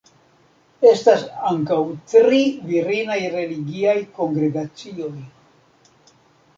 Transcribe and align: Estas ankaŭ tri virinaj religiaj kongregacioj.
Estas 0.91 1.25
ankaŭ 1.49 1.77
tri 2.15 2.41
virinaj 2.73 3.21
religiaj 3.37 3.97
kongregacioj. 4.19 5.15